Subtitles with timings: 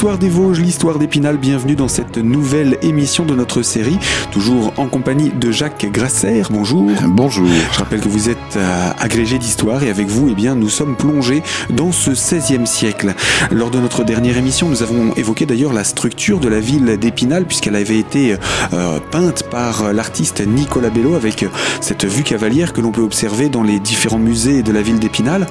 [0.00, 3.98] L'histoire des Vosges, l'histoire d'Épinal, bienvenue dans cette nouvelle émission de notre série,
[4.32, 6.40] toujours en compagnie de Jacques Grasser.
[6.48, 6.90] Bonjour.
[7.06, 7.46] Bonjour.
[7.70, 10.96] Je rappelle que vous êtes euh, agrégé d'histoire et avec vous, eh bien, nous sommes
[10.96, 13.12] plongés dans ce 16e siècle.
[13.50, 17.44] Lors de notre dernière émission, nous avons évoqué d'ailleurs la structure de la ville d'Épinal
[17.44, 18.36] puisqu'elle avait été
[18.72, 21.44] euh, peinte par l'artiste Nicolas Bello avec
[21.82, 25.46] cette vue cavalière que l'on peut observer dans les différents musées de la ville d'Épinal.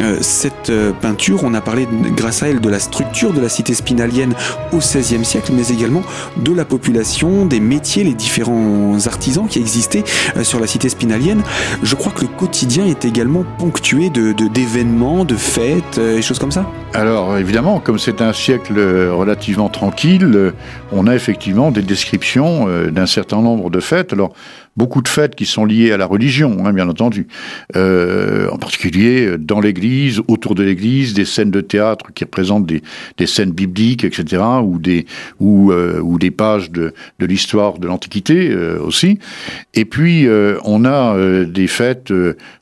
[0.00, 3.48] Euh, cette euh, peinture, on a parlé grâce à elle de la structure de la
[3.48, 4.34] cité spinalienne
[4.72, 6.02] au XVIe siècle, mais également
[6.36, 10.02] de la population, des métiers, les différents artisans qui existaient
[10.36, 11.42] euh, sur la cité spinalienne.
[11.84, 16.50] Je crois que le quotidien est également ponctué de d'événements, de, fêtes et choses comme
[16.50, 16.66] ça.
[16.94, 20.52] Alors évidemment, comme c'est un siècle relativement tranquille,
[20.92, 24.12] on a effectivement des descriptions d'un certain nombre de fêtes.
[24.12, 24.32] Alors
[24.76, 27.26] beaucoup de fêtes qui sont liées à la religion, hein, bien entendu.
[27.76, 32.82] Euh, en particulier dans l'église, autour de l'église, des scènes de théâtre qui représentent des,
[33.16, 35.06] des scènes bibliques, etc., ou des,
[35.40, 39.18] ou, euh, ou des pages de, de l'histoire de l'Antiquité euh, aussi.
[39.74, 42.12] Et puis, euh, on a des fêtes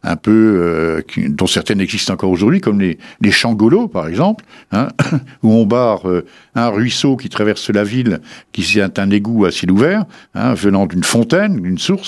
[0.02, 4.88] un peu, dont certaines existent encore aujourd'hui, comme les, les changolos, par exemple, hein,
[5.42, 6.02] où on barre
[6.54, 8.20] un ruisseau qui traverse la ville,
[8.52, 10.04] qui est un égout à ciel ouvert,
[10.34, 12.03] hein, venant d'une fontaine, d'une source,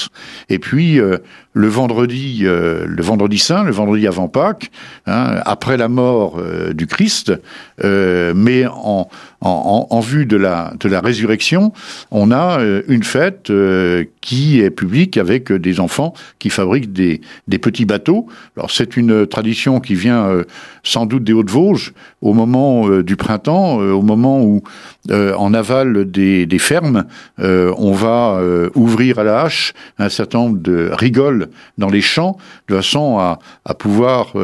[0.49, 1.19] et puis euh,
[1.57, 4.71] le vendredi, euh, le vendredi saint, le vendredi avant Pâques,
[5.07, 7.33] hein, après la mort euh, du Christ,
[7.83, 9.09] mais en,
[9.41, 11.73] en, en, vue de la, de la résurrection,
[12.11, 13.53] on a une fête
[14.21, 18.27] qui est publique avec des enfants qui fabriquent des, des petits bateaux.
[18.57, 20.43] Alors c'est une tradition qui vient
[20.83, 24.63] sans doute des Hauts-de-Vosges au moment du printemps, au moment où,
[25.11, 27.05] euh, en aval des, fermes,
[27.39, 31.46] euh, on va euh, ouvrir à la hache un certain nombre de rigoles
[31.79, 32.37] dans les champs,
[32.69, 33.39] de façon à,
[33.75, 34.35] pouvoir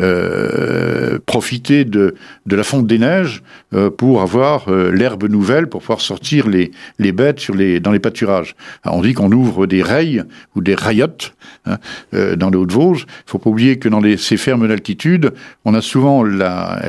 [0.00, 2.14] euh, profiter de,
[2.46, 3.42] la fonte des neiges
[3.74, 6.70] euh, pour avoir euh, l'herbe nouvelle, pour pouvoir sortir les,
[7.12, 7.50] bêtes
[7.80, 8.54] dans les pâturages.
[8.84, 11.78] on dit qu'on ouvre des rails ou des rayottes hein,
[12.12, 13.06] dans les Hauts-de-Vosges.
[13.08, 15.32] Il faut pas oublier que dans ces fermes d'altitude,
[15.64, 15.82] elles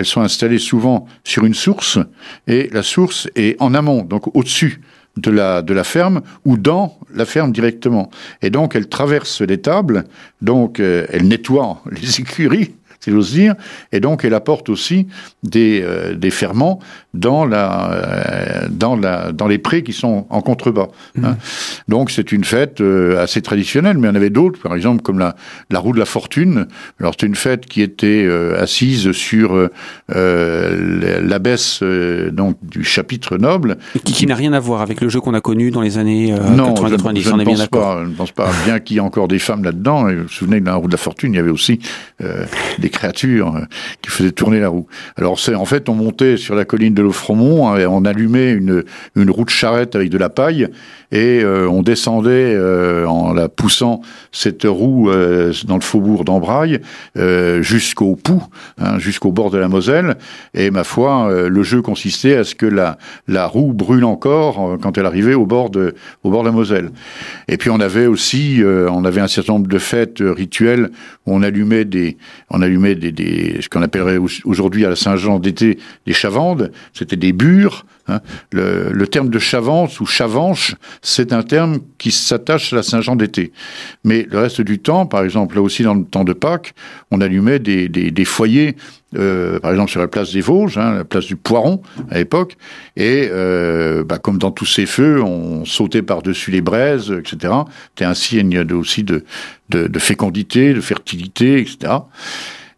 [0.06, 1.98] sont installées souvent sur une source
[2.48, 4.82] et la source est en amont, donc au-dessus
[5.20, 8.10] de la, de la ferme ou dans la ferme directement.
[8.42, 10.06] Et donc, elle traverse les tables,
[10.42, 13.56] donc elle nettoie les écuries, si j'ose dire,
[13.92, 15.08] et donc elle apporte aussi
[15.44, 16.80] des, euh, des ferments
[17.14, 20.90] dans, la, euh, dans, la, dans les prés qui sont en contrebas.
[21.18, 21.32] Hein.
[21.32, 21.36] Mmh.
[21.88, 25.02] Donc c'est une fête euh, assez traditionnelle, mais il y en avait d'autres, par exemple
[25.02, 25.36] comme la,
[25.70, 26.68] la roue de la fortune.
[27.00, 28.28] Alors c'est une fête qui était
[28.58, 29.70] assise sur
[30.10, 31.84] l'abbesse
[32.32, 33.78] donc du chapitre noble.
[34.04, 36.34] qui, qui n'a rien à voir avec le jeu qu'on a connu dans les années
[36.34, 39.40] 80-90, je, ne pense pas, je ne pense pas, bien qu'il y ait encore des
[39.40, 40.04] femmes là-dedans.
[40.10, 41.80] Vous vous souvenez que dans la roue de la fortune, il y avait aussi
[42.20, 43.62] des créatures euh,
[44.02, 44.88] qui faisaient tourner la roue.
[45.18, 48.52] Alors c'est en fait on montait sur la colline de l'Offremont hein, et on allumait
[48.52, 48.84] une,
[49.16, 50.68] une roue de charrette avec de la paille
[51.12, 54.02] et euh, on descendait euh, en la poussant
[54.32, 55.10] cette roue
[55.66, 56.82] dans le faubourg d'Ambrail
[57.62, 58.44] jusqu'au Pou,
[58.80, 60.18] hein, jusqu'au bord de la Moselle.
[60.54, 64.98] Et ma foi, le jeu consistait à ce que la, la roue brûle encore quand
[64.98, 66.92] elle arrivait au bord de, au bord de la Moselle.
[67.48, 70.92] Et puis on avait aussi, on avait un certain nombre de fêtes rituelles
[71.26, 72.18] où on allumait des,
[72.96, 77.86] des, ce qu'on appellerait aujourd'hui à la Saint-Jean d'été des chavandes, c'était des bures.
[78.08, 78.22] Hein.
[78.52, 83.52] Le, terme de chavance ou chavanche, c'est un terme qui s'attache à la Saint-Jean d'été.
[84.04, 86.74] Mais le reste du temps, par exemple, là aussi dans le temps de Pâques,
[87.12, 88.76] on allumait des, foyers
[89.18, 92.58] euh, par exemple sur la place des Vosges, hein, la place du Poiron à l'époque,
[92.96, 97.54] et euh, bah, comme dans tous ces feux, on sautait par-dessus les braises, etc.
[97.90, 99.24] C'était un signe aussi de,
[99.70, 101.94] de, fécondité, de fertilité, etc.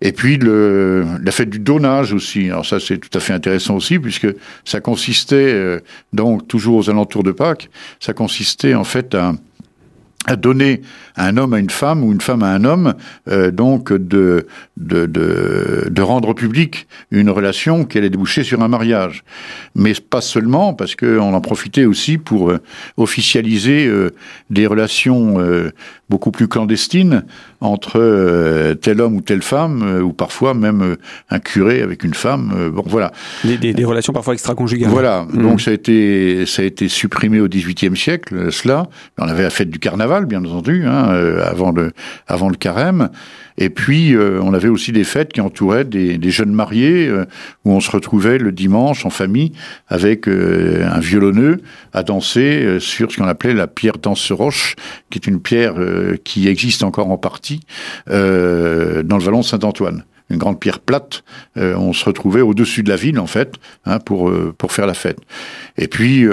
[0.02, 2.50] Et puis le, la fête du donnage aussi.
[2.50, 4.28] Alors ça c'est tout à fait intéressant aussi puisque
[4.66, 5.80] ça consistait euh,
[6.12, 7.70] donc toujours aux alentours de Pâques,
[8.00, 9.34] ça consistait en fait à
[10.28, 10.82] à donner
[11.16, 12.94] un homme à une femme ou une femme à un homme,
[13.28, 14.46] euh, donc de,
[14.78, 19.24] de, de, de, rendre public une relation qui allait déboucher sur un mariage.
[19.76, 22.60] Mais pas seulement, parce qu'on en profitait aussi pour euh,
[22.98, 24.12] officialiser euh,
[24.50, 25.38] des relations
[26.10, 27.24] beaucoup plus clandestines
[27.62, 30.98] entre tel homme ou telle femme, ou parfois même
[31.30, 32.72] un curé avec une femme.
[32.74, 33.12] bon, voilà.
[33.44, 34.90] Des, des, des relations parfois extra-conjugales.
[34.90, 35.24] Voilà.
[35.24, 35.42] Mmh.
[35.42, 38.52] Donc ça a été ça a été supprimé au XVIIIe siècle.
[38.52, 38.88] Cela,
[39.18, 41.10] on avait la fête du carnaval, bien entendu, hein,
[41.44, 41.92] avant le
[42.28, 43.10] avant le carême.
[43.58, 47.26] Et puis, euh, on avait aussi des fêtes qui entouraient des, jeunes mariés, euh,
[47.66, 49.52] où on se retrouvait le dimanche en famille
[49.88, 51.62] avec euh, un violonneux
[51.94, 54.76] à danser sur ce qu'on appelait la pierre danse-roche,
[55.10, 55.76] qui est une pierre
[56.24, 57.60] qui existe encore en partie
[58.08, 61.26] dans le vallon Saint-Antoine une grande pierre plate.
[61.58, 63.56] on se retrouvait au-dessus de la ville, en fait,
[63.86, 65.20] hein, pour, pour faire la fête.
[65.78, 66.26] Et puis,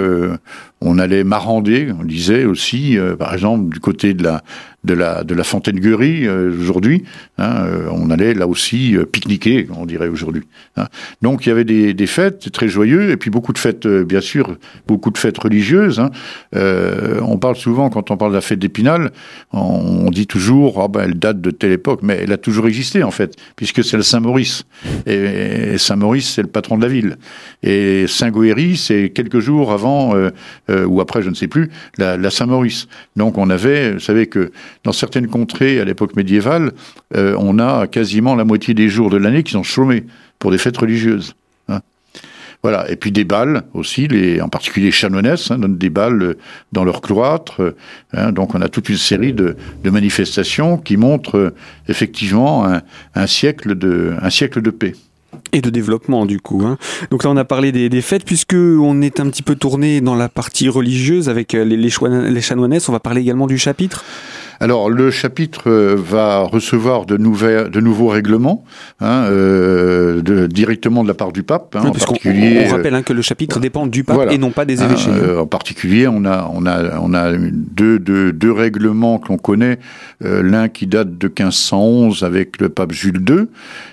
[0.81, 4.43] on allait marander, on disait aussi, par exemple, du côté de la,
[4.85, 7.05] de la, de la fontaine Guerie euh, aujourd'hui.
[7.37, 10.43] Hein, euh, on allait là aussi euh, pique-niquer, on dirait aujourd'hui.
[10.77, 10.87] Hein.
[11.21, 14.21] Donc il y avait des, des, fêtes très joyeuses et puis beaucoup de fêtes, bien
[14.21, 16.01] sûr, beaucoup de fêtes religieuses.
[16.01, 16.11] Hein.
[16.55, 19.11] on parle souvent, quand on parle de la fête d'Épinal,
[19.53, 23.03] on, dit toujours, ah ben, elle date de telle époque, mais elle a toujours existé
[23.03, 24.65] en fait, puisque c'est le Saint-Maurice.
[25.07, 27.19] Et, Saint-Maurice, c'est le patron de la ville.
[27.63, 30.15] Et Saint-Goëry, c'est quelques jours avant,
[30.71, 32.89] ou après, je ne sais plus, la, Saint-Maurice.
[33.17, 34.53] Donc on avait, vous savez que
[34.85, 36.73] dans certaines contrées à l'époque médiévale,
[37.17, 40.05] euh, on a quasiment la moitié des jours de l'année qui sont chômés
[40.39, 41.35] pour des fêtes religieuses.
[41.69, 41.81] Hein.
[42.63, 42.91] Voilà.
[42.91, 44.09] Et puis des balles aussi,
[44.41, 46.39] en particulier les chanoinesses hein, donnent des balles euh,
[46.73, 47.75] dans leur cloître.
[48.13, 48.33] Hein.
[48.33, 51.55] donc on a toute une série de, manifestations qui montrent euh,
[51.89, 52.81] effectivement
[53.15, 54.95] un siècle de paix
[55.53, 56.63] et de développement du coup.
[56.65, 56.79] Hein.
[57.11, 60.01] Donc là on a parlé des, des, fêtes puisque on est un petit peu tourné
[60.01, 62.89] dans la partie religieuse avec les, les, les chanoinesses.
[62.89, 64.05] On va parler également du chapitre.
[64.61, 68.65] Alors le chapitre euh, va recevoir de, nouvelles, de nouveaux règlements
[69.01, 71.77] hein, euh, de, directement de la part du pape.
[71.77, 74.65] Hein, en particulier, on, rappelle hein, que le chapitre dépend du pape et non pas
[74.65, 75.11] des évêchés.
[75.11, 79.39] Euh, en particulier, on a, on a, on a deux, deux, deux règlements que l'on
[79.39, 79.79] connaît.
[80.25, 83.47] Euh, l'un qui date de 1511 avec le pape Jules II,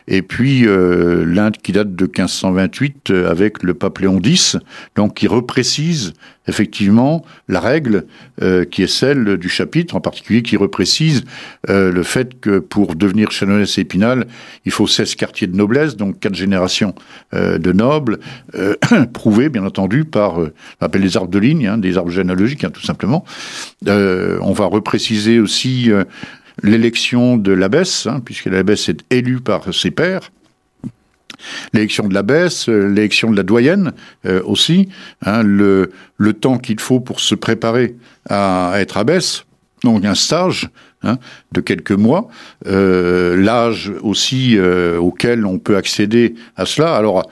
[0.08, 4.58] et puis euh, l'un qui date de 1528 avec le pape Léon X,
[4.96, 6.14] donc qui reprécise
[6.48, 8.06] effectivement la règle
[8.42, 11.24] euh, qui est celle du chapitre, en particulier qui reprécise
[11.70, 14.28] euh, le fait que pour devenir chanoinesse épinal,
[14.66, 16.94] il faut 16 quartiers de noblesse, donc quatre générations
[17.34, 18.20] euh, de nobles,
[19.14, 20.52] prouvés bien entendu par, on
[20.82, 23.26] appelle les arbres de ligne, hein, des arbres généalogiques hein, tout simplement.
[23.86, 25.90] on va repréciser aussi
[26.64, 30.32] l'élection de l'abbesse, hein, puisque l'abbesse est élue par ses pairs,
[31.74, 33.94] l'élection de l'abbesse, euh, l'élection de la doyenne
[34.26, 34.90] euh, aussi,
[35.26, 37.96] hein, le, le temps qu'il faut pour se préparer
[38.30, 39.46] à, être abbesse,
[39.84, 40.70] donc un stage
[41.04, 41.18] hein,
[41.52, 42.28] de quelques mois,
[42.68, 46.96] euh, l'âge aussi auquel on peut accéder à cela.
[46.96, 47.30] Alors,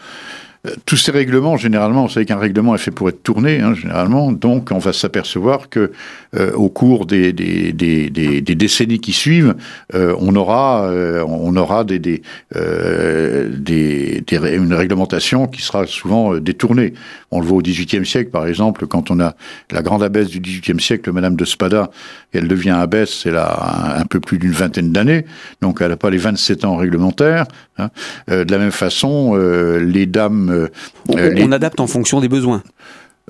[0.86, 4.32] tous ces règlements, généralement, vous savez qu'un règlement est fait pour être tourné, hein, généralement,
[4.32, 5.92] donc on va s'apercevoir que
[6.38, 9.56] euh, au cours des, des, des, des, décennies qui suivent,
[9.94, 12.22] euh, on aura, euh, on aura des, des,
[12.54, 16.94] une réglementation qui sera souvent détournée.
[17.32, 19.36] On le voit au XVIIIe siècle, par exemple, quand on a
[19.70, 21.92] la grande abbesse du XVIIIe siècle, Madame de Spada,
[22.32, 25.26] elle devient abbesse, elle a un, peu plus d'une vingtaine d'années,
[25.62, 27.48] donc elle n'a pas les 27 ans réglementaires.
[27.78, 27.90] Hein.
[28.28, 30.70] de la même façon, les dames
[31.10, 32.64] euh, euh, on, adapte en fonction des besoins.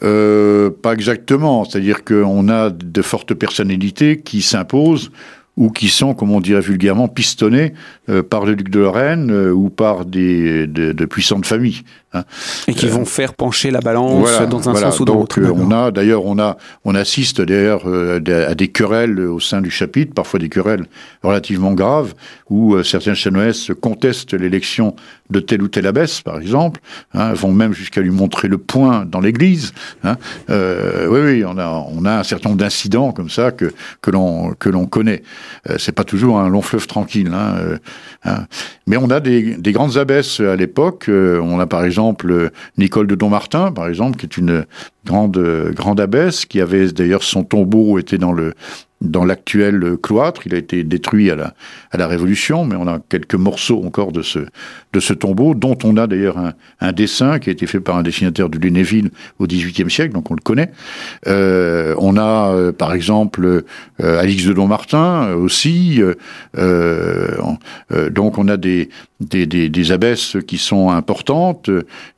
[0.04, 5.12] Euh, pas exactement, c'est-à-dire qu'on a de fortes personnalités qui s'imposent
[5.56, 7.74] ou qui sont, comme on dirait vulgairement, pistonnés
[8.30, 11.84] par le duc de Lorraine ou par des de, puissantes familles.
[12.14, 12.24] Hein.
[12.68, 15.40] Et qui vont faire pencher la balance dans un sens ou dans l'autre.
[15.42, 20.14] on a d'ailleurs on a on assiste d'ailleurs à des querelles au sein du chapitre,
[20.14, 20.86] parfois des querelles
[21.24, 22.14] relativement graves,
[22.50, 24.96] où certains chanoines contestent l'élection
[25.30, 26.80] de telle ou telle abbesse, par exemple,
[27.14, 29.74] hein, vont même jusqu'à lui montrer le point dans l'église.
[30.04, 30.18] Hein.
[30.50, 34.12] Euh, oui, oui, on a, on a un certain nombre d'incidents comme ça que, que
[34.12, 35.24] l'on que l'on connaît.
[35.70, 37.32] Euh, c'est pas toujours un long fleuve tranquille.
[37.34, 37.78] Hein, euh,
[38.26, 38.46] hein.
[38.88, 41.06] Mais on a des, des grandes abbesses à l'époque.
[41.10, 44.66] Euh, on a par exemple Nicole de Dommartin, par exemple, qui est une
[45.06, 45.38] grande
[45.74, 48.54] grande abbesse qui avait d'ailleurs son tombeau était dans le
[49.04, 50.48] dans l'actuel cloître.
[50.48, 51.54] Il a été détruit à la,
[51.92, 54.40] à la Révolution, mais on a quelques morceaux encore de ce,
[54.94, 57.98] de ce tombeau, dont on a d'ailleurs un, un, dessin qui a été fait par
[57.98, 60.72] un dessinateur du Lunéville au XVIIIe siècle, donc on le connaît.
[61.28, 66.02] Euh, on a, euh, par exemple, euh, Alix de Dommartin euh, aussi.
[68.12, 68.90] donc on a des,
[69.30, 71.70] des, des, des, abbesses qui sont importantes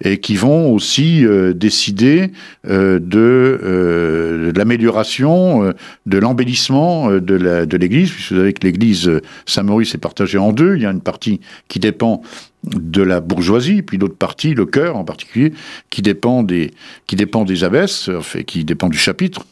[0.03, 2.31] et qui vont aussi décider
[2.67, 5.74] de, de l'amélioration,
[6.05, 9.12] de l'embellissement de l'église, puisque vous savez que l'église
[9.45, 10.75] Saint-Maurice est partagée en deux.
[10.75, 12.21] Il y a une partie qui dépend
[12.65, 15.53] de la bourgeoisie, puis l'autre partie, le cœur en particulier,
[15.89, 16.71] qui dépend des,
[17.07, 19.45] qui dépend des abbesses, enfin, qui dépend du chapitre.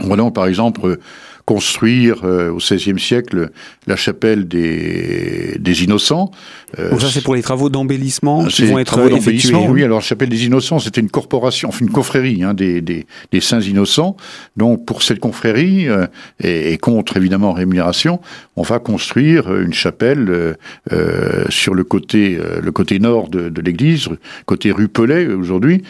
[0.00, 0.98] Voilà, par exemple,
[1.44, 3.50] construire euh, au XVIe siècle
[3.86, 6.30] la chapelle des, des Innocents.
[6.78, 9.54] Euh, ça, c'est pour les travaux d'embellissement qui vont être effectués.
[9.54, 9.66] Hein.
[9.68, 13.06] Oui, alors la chapelle des Innocents, c'était une corporation, enfin une confrérie hein, des, des,
[13.32, 14.16] des, saints innocents.
[14.56, 16.06] Donc pour cette confrérie, euh,
[16.42, 18.20] et, contre évidemment rémunération,
[18.56, 20.56] on va construire une chapelle
[20.92, 24.08] euh, sur le côté, le côté nord de, de l'église,
[24.46, 25.82] côté rue Pellet aujourd'hui.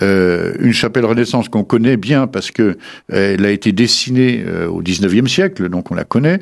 [0.00, 2.76] une chapelle Renaissance qu'on connaît bien parce que
[3.46, 6.40] a été dessinée au 19e siècle, donc on la connaît.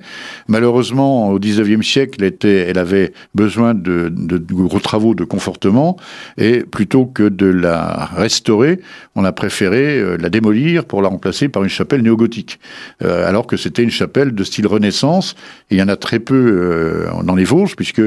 [0.48, 4.12] Malheureusement, au 19e siècle, elle, était, elle avait besoin de,
[4.50, 5.96] gros travaux de confortement,
[6.38, 8.80] et plutôt que de la restaurer,
[9.14, 12.58] on a préféré euh, la démolir pour la remplacer par une chapelle néogothique,
[13.02, 15.34] euh, alors que c'était une chapelle de style Renaissance.
[15.70, 18.02] Il y en a très peu euh, dans les Vosges, puisque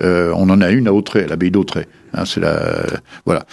[0.00, 1.86] on en a une à Autray, à l'abbaye d'Autray.
[2.14, 2.84] Hein, c'est la
[3.24, 3.44] voilà.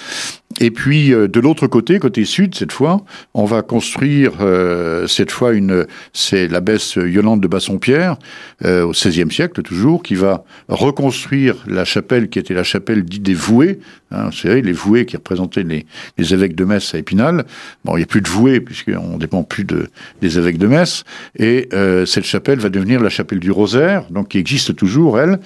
[0.62, 5.31] Et puis euh, de l'autre côté, côté sud, cette fois, on va construire euh, cette
[5.31, 8.17] fois une, c'est l'abbesse Yolande de Bassompierre
[8.63, 13.24] euh, au XVIe siècle toujours, qui va reconstruire la chapelle qui était la chapelle dite
[13.24, 13.79] des voués.
[14.12, 15.85] Hein, c'est les voués qui représentaient les,
[16.17, 17.45] les, évêques de Metz à Épinal.
[17.83, 19.89] Bon, il n'y a plus de voués puisqu'on dépend plus de,
[20.21, 21.03] des évêques de Metz.
[21.38, 21.69] Et
[22.05, 25.39] cette chapelle va devenir la chapelle du Rosaire, donc qui existe toujours elle.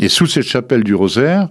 [0.00, 1.48] Et sous cette chapelle du Rosaire,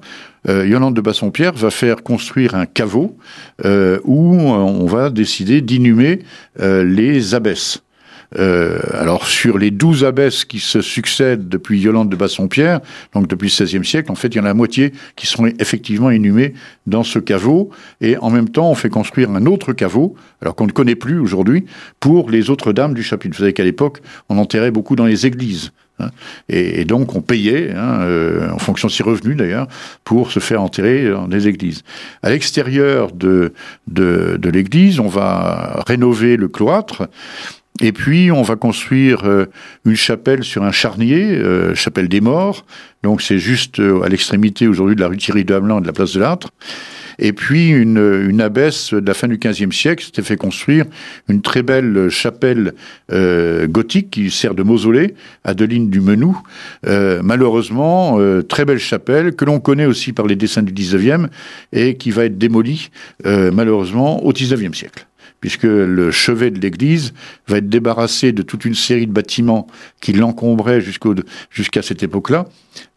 [0.47, 3.17] euh, Yolande de Bassompierre va faire construire un caveau
[3.65, 6.19] euh, où on va décider d'inhumer
[6.59, 7.81] euh, les abbesses.
[8.37, 12.81] Euh, alors sur les douze abbesses qui se succèdent depuis Yolande de Bassompierre,
[13.13, 15.45] donc depuis le XVIe siècle, en fait il y en a la moitié qui sont
[15.59, 16.53] effectivement inhumées
[16.87, 17.69] dans ce caveau,
[18.01, 21.19] et en même temps on fait construire un autre caveau, alors qu'on ne connaît plus
[21.19, 21.65] aujourd'hui,
[21.99, 23.35] pour les autres dames du chapitre.
[23.35, 25.71] Vous savez qu'à l'époque on enterrait beaucoup dans les églises.
[25.99, 26.09] Hein.
[26.49, 29.67] Et, donc on payait, hein, euh, en fonction de ses revenus d'ailleurs,
[30.03, 31.83] pour se faire enterrer dans des églises.
[32.23, 33.53] À l'extérieur de,
[33.87, 37.07] de, de l'église, on va rénover le cloître.
[37.81, 39.47] Et puis, on va construire euh,
[39.83, 42.65] une chapelle sur un charnier, euh, chapelle des morts.
[43.03, 45.93] Donc, c'est juste à l'extrémité aujourd'hui de la rue Thierry de Hamelin et de la
[45.93, 46.49] place de l'Âtre.
[47.19, 50.85] Et puis une, une abbesse de la fin du XVe siècle s'était fait construire
[51.29, 52.73] une très belle chapelle
[53.11, 56.37] euh, gothique qui sert de mausolée, Adeline du Menou.
[56.87, 61.27] Euh, malheureusement, euh, très belle chapelle que l'on connaît aussi par les dessins du XIXe
[61.73, 62.89] et qui va être démolie
[63.23, 65.05] malheureusement au XIXe siècle
[65.45, 67.13] puisque le chevet de l'église
[67.47, 69.67] va être débarrassé de toute une série de bâtiments
[70.01, 72.47] qui l'encombraient jusqu'à cette époque-là.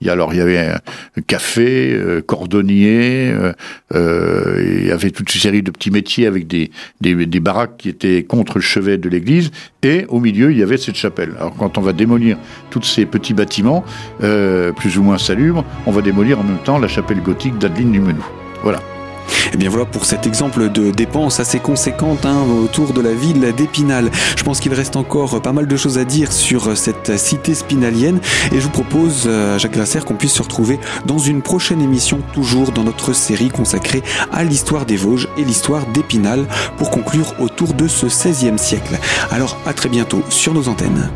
[0.01, 3.53] Il alors il y avait un café, euh, cordonnier, euh,
[3.95, 6.71] euh, il y avait toute une série de petits métiers avec des,
[7.03, 9.51] des, baraques qui étaient contre le chevet de l'église,
[9.83, 11.35] et au milieu il y avait cette chapelle.
[11.39, 12.39] Alors quand on va démolir
[12.71, 13.85] tous ces petits bâtiments,
[14.21, 18.01] plus ou moins salubres, on va démolir en même temps la chapelle gothique d'Adeline du
[18.01, 18.25] Menou.
[18.63, 18.81] Voilà.
[19.29, 23.13] Et eh bien voilà pour cet exemple de dépenses assez conséquentes hein, autour de la
[23.13, 24.11] ville d'Épinal.
[24.37, 28.21] Je pense qu'il reste encore pas mal de choses à dire sur cette cité spinalienne
[28.53, 32.21] et je vous propose, euh, Jacques Grasser, qu'on puisse se retrouver dans une prochaine émission,
[32.33, 37.75] toujours dans notre série consacrée à l'histoire des Vosges et l'histoire d'Épinal pour conclure autour
[37.75, 38.99] de ce 16e siècle.
[39.31, 41.11] Alors à très bientôt sur nos antennes.